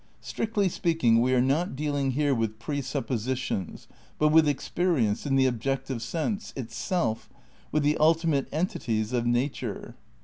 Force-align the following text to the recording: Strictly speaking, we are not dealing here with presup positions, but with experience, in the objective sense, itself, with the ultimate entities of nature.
Strictly 0.21 0.67
speaking, 0.67 1.21
we 1.21 1.31
are 1.35 1.39
not 1.41 1.75
dealing 1.75 2.13
here 2.13 2.33
with 2.33 2.57
presup 2.57 3.05
positions, 3.05 3.87
but 4.17 4.29
with 4.29 4.47
experience, 4.47 5.27
in 5.27 5.35
the 5.35 5.45
objective 5.45 6.01
sense, 6.01 6.53
itself, 6.55 7.29
with 7.71 7.83
the 7.83 7.97
ultimate 7.99 8.49
entities 8.51 9.13
of 9.13 9.27
nature. 9.27 9.93